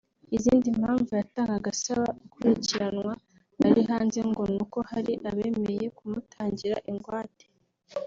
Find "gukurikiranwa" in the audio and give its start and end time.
2.21-3.11